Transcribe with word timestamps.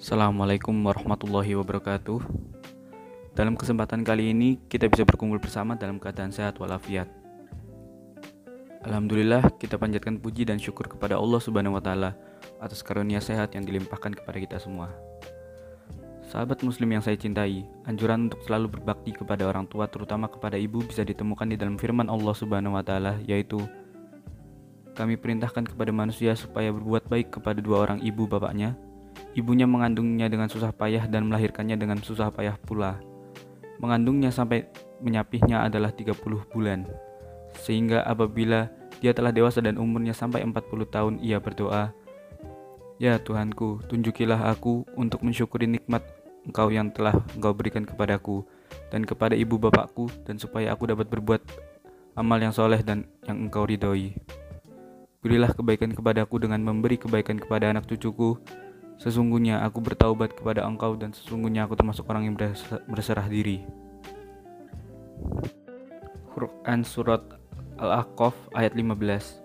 Assalamualaikum 0.00 0.72
warahmatullahi 0.80 1.60
wabarakatuh. 1.60 2.24
Dalam 3.36 3.52
kesempatan 3.52 4.00
kali 4.00 4.32
ini 4.32 4.56
kita 4.64 4.88
bisa 4.88 5.04
berkumpul 5.04 5.36
bersama 5.36 5.76
dalam 5.76 6.00
keadaan 6.00 6.32
sehat 6.32 6.56
walafiat. 6.56 7.04
Alhamdulillah 8.80 9.60
kita 9.60 9.76
panjatkan 9.76 10.16
puji 10.16 10.48
dan 10.48 10.56
syukur 10.56 10.88
kepada 10.88 11.20
Allah 11.20 11.36
Subhanahu 11.36 11.76
wa 11.76 11.84
taala 11.84 12.16
atas 12.64 12.80
karunia 12.80 13.20
sehat 13.20 13.52
yang 13.52 13.68
dilimpahkan 13.68 14.16
kepada 14.16 14.40
kita 14.40 14.56
semua. 14.56 14.88
Sahabat 16.32 16.64
muslim 16.64 16.96
yang 16.96 17.04
saya 17.04 17.20
cintai, 17.20 17.68
anjuran 17.84 18.32
untuk 18.32 18.40
selalu 18.48 18.80
berbakti 18.80 19.12
kepada 19.12 19.52
orang 19.52 19.68
tua 19.68 19.84
terutama 19.84 20.32
kepada 20.32 20.56
ibu 20.56 20.80
bisa 20.80 21.04
ditemukan 21.04 21.52
di 21.52 21.60
dalam 21.60 21.76
firman 21.76 22.08
Allah 22.08 22.32
Subhanahu 22.32 22.72
wa 22.72 22.80
taala 22.80 23.20
yaitu 23.28 23.60
kami 24.96 25.20
perintahkan 25.20 25.68
kepada 25.68 25.92
manusia 25.92 26.32
supaya 26.32 26.72
berbuat 26.72 27.04
baik 27.04 27.36
kepada 27.36 27.60
dua 27.60 27.84
orang 27.84 28.00
ibu 28.00 28.24
bapaknya 28.24 28.80
Ibunya 29.30 29.66
mengandungnya 29.68 30.26
dengan 30.26 30.50
susah 30.50 30.74
payah 30.74 31.06
dan 31.06 31.30
melahirkannya 31.30 31.78
dengan 31.78 32.02
susah 32.02 32.34
payah 32.34 32.58
pula. 32.58 32.98
Mengandungnya 33.78 34.34
sampai 34.34 34.66
menyapihnya 34.98 35.62
adalah 35.64 35.94
30 35.94 36.18
bulan. 36.50 36.84
Sehingga 37.62 38.02
apabila 38.02 38.68
dia 38.98 39.14
telah 39.14 39.30
dewasa 39.30 39.62
dan 39.62 39.78
umurnya 39.78 40.12
sampai 40.12 40.42
40 40.42 40.54
tahun 40.90 41.14
ia 41.22 41.38
berdoa, 41.38 41.94
Ya 43.00 43.16
Tuhanku, 43.16 43.80
tunjukilah 43.88 44.52
aku 44.52 44.84
untuk 44.92 45.24
mensyukuri 45.24 45.64
nikmat 45.64 46.04
Engkau 46.44 46.68
yang 46.68 46.92
telah 46.92 47.16
Engkau 47.32 47.56
berikan 47.56 47.88
kepadaku 47.88 48.44
dan 48.92 49.08
kepada 49.08 49.32
ibu 49.32 49.56
bapakku 49.56 50.12
dan 50.28 50.36
supaya 50.36 50.76
aku 50.76 50.84
dapat 50.88 51.08
berbuat 51.08 51.40
amal 52.16 52.36
yang 52.36 52.52
soleh 52.52 52.84
dan 52.84 53.08
yang 53.24 53.48
Engkau 53.48 53.64
ridhoi. 53.64 54.20
Berilah 55.24 55.52
kebaikan 55.52 55.92
kepadaku 55.92 56.44
dengan 56.44 56.60
memberi 56.60 56.96
kebaikan 56.96 57.40
kepada 57.40 57.72
anak 57.72 57.88
cucuku 57.88 58.36
Sesungguhnya 59.00 59.64
aku 59.64 59.80
bertaubat 59.80 60.36
kepada 60.36 60.68
engkau 60.68 60.92
dan 60.92 61.16
sesungguhnya 61.16 61.64
aku 61.64 61.72
termasuk 61.72 62.04
orang 62.12 62.28
yang 62.28 62.36
berserah 62.84 63.24
diri. 63.24 63.64
Quran 66.36 66.84
Surat 66.84 67.24
Al-Ahqaf 67.80 68.36
ayat 68.52 68.76
15 68.76 69.40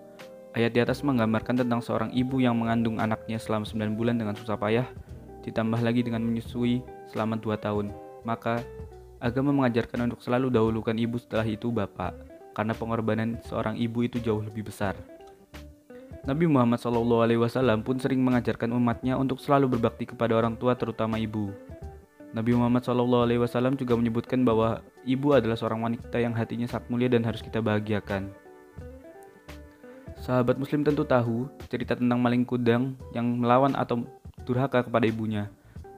Ayat 0.56 0.72
di 0.72 0.80
atas 0.80 1.00
menggambarkan 1.04 1.64
tentang 1.64 1.80
seorang 1.80 2.12
ibu 2.12 2.40
yang 2.40 2.56
mengandung 2.56 3.00
anaknya 3.00 3.36
selama 3.40 3.68
9 3.68 3.92
bulan 3.92 4.16
dengan 4.16 4.32
susah 4.32 4.56
payah, 4.56 4.88
ditambah 5.44 5.84
lagi 5.84 6.00
dengan 6.00 6.24
menyusui 6.24 6.80
selama 7.12 7.36
2 7.36 7.60
tahun. 7.60 7.92
Maka, 8.24 8.64
agama 9.20 9.52
mengajarkan 9.52 10.08
untuk 10.08 10.24
selalu 10.24 10.48
dahulukan 10.48 10.96
ibu 10.96 11.20
setelah 11.20 11.44
itu 11.44 11.68
bapak, 11.68 12.16
karena 12.56 12.72
pengorbanan 12.72 13.36
seorang 13.44 13.76
ibu 13.76 14.00
itu 14.08 14.16
jauh 14.16 14.40
lebih 14.40 14.64
besar. 14.64 14.96
Nabi 16.26 16.50
Muhammad 16.50 16.82
SAW 16.82 17.86
pun 17.86 18.02
sering 18.02 18.18
mengajarkan 18.18 18.74
umatnya 18.74 19.14
untuk 19.14 19.38
selalu 19.38 19.78
berbakti 19.78 20.10
kepada 20.10 20.34
orang 20.34 20.58
tua 20.58 20.74
terutama 20.74 21.22
ibu. 21.22 21.54
Nabi 22.34 22.50
Muhammad 22.50 22.82
SAW 22.82 23.78
juga 23.78 23.94
menyebutkan 23.94 24.42
bahwa 24.42 24.82
ibu 25.06 25.38
adalah 25.38 25.54
seorang 25.54 25.86
wanita 25.86 26.18
yang 26.18 26.34
hatinya 26.34 26.66
sangat 26.66 26.90
mulia 26.90 27.06
dan 27.06 27.22
harus 27.22 27.46
kita 27.46 27.62
bahagiakan. 27.62 28.34
Sahabat 30.18 30.58
muslim 30.58 30.82
tentu 30.82 31.06
tahu 31.06 31.46
cerita 31.70 31.94
tentang 31.94 32.18
maling 32.18 32.42
kudang 32.42 32.98
yang 33.14 33.38
melawan 33.38 33.78
atau 33.78 34.02
durhaka 34.42 34.82
kepada 34.82 35.06
ibunya, 35.06 35.46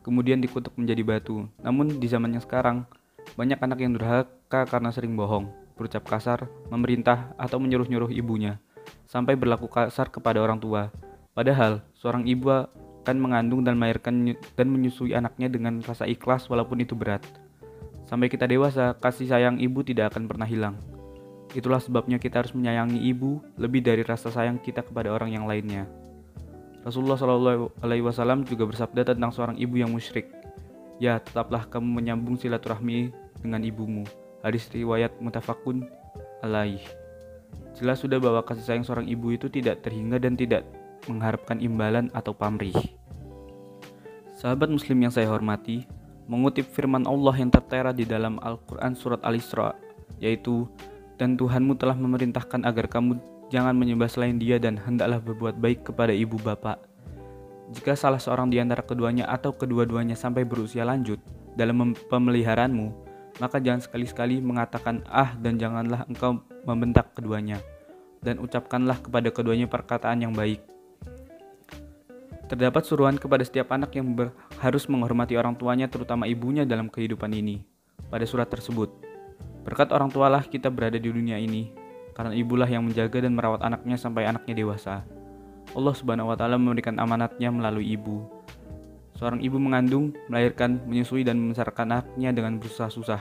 kemudian 0.04 0.44
dikutuk 0.44 0.76
menjadi 0.76 1.08
batu. 1.08 1.48
Namun 1.64 1.96
di 1.96 2.04
zaman 2.04 2.36
yang 2.36 2.44
sekarang, 2.44 2.84
banyak 3.32 3.56
anak 3.64 3.80
yang 3.80 3.96
durhaka 3.96 4.68
karena 4.68 4.92
sering 4.92 5.16
bohong, 5.16 5.48
berucap 5.72 6.04
kasar, 6.04 6.52
memerintah, 6.68 7.32
atau 7.40 7.56
menyuruh-nyuruh 7.56 8.12
ibunya 8.12 8.60
sampai 9.08 9.34
berlaku 9.34 9.66
kasar 9.70 10.12
kepada 10.12 10.38
orang 10.38 10.60
tua. 10.60 10.92
Padahal, 11.32 11.80
seorang 11.96 12.26
ibu 12.26 12.50
akan 12.50 13.16
mengandung 13.16 13.64
dan 13.64 13.80
melahirkan 13.80 14.36
dan 14.36 14.66
menyusui 14.68 15.16
anaknya 15.16 15.48
dengan 15.48 15.80
rasa 15.80 16.04
ikhlas 16.04 16.44
walaupun 16.52 16.84
itu 16.84 16.92
berat. 16.92 17.24
Sampai 18.04 18.28
kita 18.28 18.44
dewasa, 18.48 18.96
kasih 19.00 19.28
sayang 19.28 19.56
ibu 19.60 19.80
tidak 19.80 20.12
akan 20.12 20.28
pernah 20.28 20.48
hilang. 20.48 20.76
Itulah 21.56 21.80
sebabnya 21.80 22.20
kita 22.20 22.44
harus 22.44 22.52
menyayangi 22.52 23.00
ibu 23.08 23.40
lebih 23.56 23.80
dari 23.80 24.04
rasa 24.04 24.28
sayang 24.28 24.60
kita 24.60 24.84
kepada 24.84 25.08
orang 25.08 25.32
yang 25.32 25.48
lainnya. 25.48 25.88
Rasulullah 26.84 27.16
Shallallahu 27.16 27.80
Alaihi 27.80 28.04
Wasallam 28.04 28.44
juga 28.44 28.68
bersabda 28.68 29.12
tentang 29.12 29.32
seorang 29.32 29.56
ibu 29.56 29.76
yang 29.80 29.92
musyrik. 29.92 30.28
Ya, 31.00 31.20
tetaplah 31.20 31.64
kamu 31.68 32.00
menyambung 32.00 32.36
silaturahmi 32.36 33.12
dengan 33.40 33.60
ibumu. 33.64 34.04
Hadis 34.44 34.68
riwayat 34.72 35.16
mutafakun 35.20 35.88
alaih. 36.44 36.80
Jelas 37.78 38.02
sudah 38.02 38.18
bahwa 38.18 38.42
kasih 38.42 38.66
sayang 38.66 38.82
seorang 38.82 39.06
ibu 39.06 39.30
itu 39.30 39.46
tidak 39.46 39.86
terhingga 39.86 40.18
dan 40.18 40.34
tidak 40.34 40.66
mengharapkan 41.06 41.62
imbalan 41.62 42.10
atau 42.10 42.34
pamrih. 42.34 42.74
Sahabat 44.34 44.66
muslim 44.66 44.98
yang 44.98 45.14
saya 45.14 45.30
hormati, 45.30 45.86
mengutip 46.26 46.66
firman 46.74 47.06
Allah 47.06 47.34
yang 47.38 47.54
tertera 47.54 47.94
di 47.94 48.02
dalam 48.02 48.42
Al-Quran 48.42 48.98
surat 48.98 49.22
Al-Isra, 49.22 49.78
yaitu, 50.18 50.66
Dan 51.18 51.34
Tuhanmu 51.34 51.74
telah 51.74 51.98
memerintahkan 51.98 52.62
agar 52.62 52.86
kamu 52.86 53.18
jangan 53.50 53.74
menyembah 53.74 54.06
selain 54.06 54.38
dia 54.38 54.62
dan 54.62 54.78
hendaklah 54.78 55.18
berbuat 55.18 55.58
baik 55.58 55.90
kepada 55.90 56.14
ibu 56.14 56.38
bapak. 56.38 56.78
Jika 57.74 57.98
salah 57.98 58.22
seorang 58.22 58.54
di 58.54 58.62
antara 58.62 58.86
keduanya 58.86 59.26
atau 59.26 59.50
kedua-duanya 59.50 60.14
sampai 60.14 60.46
berusia 60.46 60.86
lanjut 60.86 61.18
dalam 61.58 61.94
pemeliharaanmu, 62.06 63.07
maka 63.38 63.62
jangan 63.62 63.82
sekali-sekali 63.82 64.42
mengatakan 64.42 65.02
ah 65.10 65.34
dan 65.38 65.58
janganlah 65.58 66.06
engkau 66.10 66.42
membentak 66.66 67.14
keduanya, 67.14 67.62
dan 68.22 68.42
ucapkanlah 68.42 68.98
kepada 68.98 69.30
keduanya 69.30 69.70
perkataan 69.70 70.22
yang 70.22 70.34
baik. 70.34 70.62
Terdapat 72.48 72.82
suruhan 72.82 73.20
kepada 73.20 73.44
setiap 73.44 73.70
anak 73.76 73.92
yang 73.92 74.08
harus 74.58 74.88
menghormati 74.88 75.36
orang 75.36 75.52
tuanya 75.52 75.84
terutama 75.84 76.24
ibunya 76.24 76.64
dalam 76.64 76.88
kehidupan 76.88 77.28
ini. 77.36 77.60
Pada 78.08 78.24
surat 78.24 78.48
tersebut, 78.48 78.88
berkat 79.68 79.92
orang 79.92 80.08
tualah 80.08 80.40
kita 80.48 80.72
berada 80.72 80.96
di 80.96 81.12
dunia 81.12 81.36
ini, 81.36 81.68
karena 82.16 82.32
ibulah 82.32 82.64
yang 82.64 82.88
menjaga 82.88 83.20
dan 83.20 83.36
merawat 83.36 83.60
anaknya 83.60 84.00
sampai 84.00 84.24
anaknya 84.24 84.64
dewasa. 84.64 85.04
Allah 85.76 85.92
Subhanahu 85.92 86.32
wa 86.32 86.36
taala 86.40 86.56
memberikan 86.56 86.96
amanatnya 86.96 87.52
melalui 87.52 87.92
ibu. 87.92 88.37
Seorang 89.18 89.42
ibu 89.42 89.58
mengandung, 89.58 90.14
melahirkan, 90.30 90.78
menyusui 90.86 91.26
dan 91.26 91.42
membesarkan 91.42 91.90
anaknya 91.90 92.30
dengan 92.30 92.62
bersusah-susah. 92.62 93.18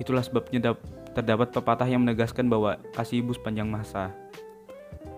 Itulah 0.00 0.24
sebabnya 0.24 0.72
terdapat 1.12 1.52
pepatah 1.52 1.84
yang 1.84 2.00
menegaskan 2.00 2.48
bahwa 2.48 2.80
kasih 2.96 3.20
ibu 3.20 3.36
sepanjang 3.36 3.68
masa. 3.68 4.16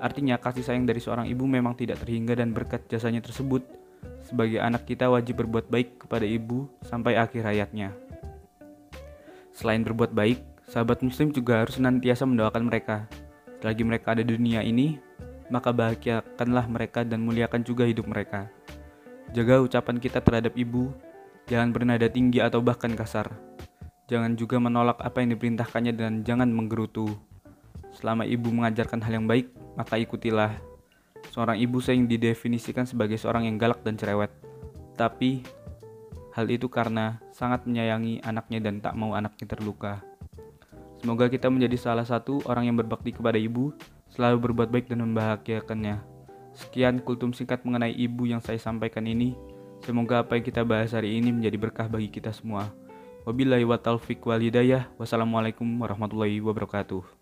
Artinya, 0.02 0.34
kasih 0.34 0.66
sayang 0.66 0.82
dari 0.82 0.98
seorang 0.98 1.30
ibu 1.30 1.46
memang 1.46 1.78
tidak 1.78 2.02
terhingga 2.02 2.34
dan 2.34 2.50
berkat 2.50 2.82
jasanya 2.90 3.22
tersebut, 3.22 3.62
sebagai 4.26 4.58
anak 4.58 4.82
kita 4.82 5.06
wajib 5.06 5.46
berbuat 5.46 5.70
baik 5.70 6.02
kepada 6.02 6.26
ibu 6.26 6.66
sampai 6.82 7.14
akhir 7.14 7.46
hayatnya. 7.46 7.94
Selain 9.54 9.84
berbuat 9.86 10.10
baik, 10.10 10.42
sahabat 10.66 11.06
muslim 11.06 11.30
juga 11.30 11.62
harus 11.62 11.78
senantiasa 11.78 12.26
mendoakan 12.26 12.66
mereka. 12.66 13.06
Selagi 13.60 13.84
mereka 13.86 14.16
ada 14.16 14.24
di 14.24 14.32
dunia 14.34 14.64
ini, 14.64 14.96
maka 15.52 15.70
bahagiakanlah 15.70 16.66
mereka 16.66 17.04
dan 17.04 17.22
muliakan 17.22 17.60
juga 17.62 17.84
hidup 17.84 18.08
mereka. 18.08 18.48
Jaga 19.30 19.62
ucapan 19.62 20.02
kita 20.02 20.18
terhadap 20.18 20.58
ibu, 20.58 20.90
jangan 21.46 21.70
bernada 21.70 22.10
tinggi 22.10 22.42
atau 22.42 22.58
bahkan 22.58 22.90
kasar. 22.98 23.30
Jangan 24.10 24.34
juga 24.34 24.58
menolak 24.58 24.98
apa 24.98 25.22
yang 25.22 25.38
diperintahkannya 25.38 25.94
dan 25.94 26.12
jangan 26.26 26.50
menggerutu. 26.50 27.14
Selama 27.94 28.26
ibu 28.26 28.50
mengajarkan 28.50 28.98
hal 28.98 29.22
yang 29.22 29.30
baik, 29.30 29.54
maka 29.78 30.02
ikutilah. 30.02 30.50
Seorang 31.30 31.62
ibu 31.62 31.78
sering 31.78 32.10
didefinisikan 32.10 32.90
sebagai 32.90 33.22
seorang 33.22 33.46
yang 33.46 33.54
galak 33.54 33.86
dan 33.86 33.94
cerewet. 33.94 34.34
Tapi, 34.98 35.46
hal 36.34 36.50
itu 36.50 36.66
karena 36.66 37.22
sangat 37.30 37.70
menyayangi 37.70 38.26
anaknya 38.26 38.58
dan 38.66 38.82
tak 38.82 38.98
mau 38.98 39.14
anaknya 39.14 39.46
terluka. 39.46 40.02
Semoga 40.98 41.30
kita 41.30 41.46
menjadi 41.46 41.78
salah 41.78 42.02
satu 42.02 42.42
orang 42.50 42.66
yang 42.66 42.74
berbakti 42.74 43.14
kepada 43.14 43.38
ibu, 43.38 43.70
selalu 44.10 44.50
berbuat 44.50 44.74
baik 44.74 44.90
dan 44.90 45.06
membahagiakannya. 45.06 46.09
Sekian 46.56 47.02
kultum 47.04 47.30
singkat 47.30 47.62
mengenai 47.62 47.94
ibu 47.94 48.26
yang 48.26 48.42
saya 48.42 48.58
sampaikan 48.58 49.06
ini. 49.06 49.36
Semoga 49.80 50.20
apa 50.24 50.36
yang 50.36 50.44
kita 50.44 50.62
bahas 50.66 50.92
hari 50.92 51.16
ini 51.16 51.32
menjadi 51.32 51.56
berkah 51.56 51.86
bagi 51.88 52.12
kita 52.12 52.34
semua. 52.34 52.68
Wabillahi 53.24 53.64
wa 53.68 53.76
taufiq 53.76 54.20
wal 54.24 54.40
hidayah. 54.40 54.88
Wassalamualaikum 54.96 55.66
warahmatullahi 55.80 56.40
wabarakatuh. 56.40 57.19